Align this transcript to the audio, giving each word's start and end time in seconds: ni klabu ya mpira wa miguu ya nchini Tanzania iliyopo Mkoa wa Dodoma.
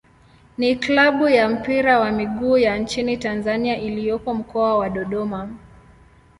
ni 0.57 0.75
klabu 0.75 1.29
ya 1.29 1.49
mpira 1.49 1.99
wa 1.99 2.11
miguu 2.11 2.57
ya 2.57 2.77
nchini 2.77 3.17
Tanzania 3.17 3.77
iliyopo 3.79 4.33
Mkoa 4.33 4.77
wa 4.77 4.89
Dodoma. 4.89 5.55